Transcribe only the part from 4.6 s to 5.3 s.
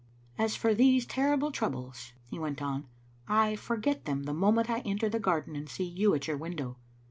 I enter the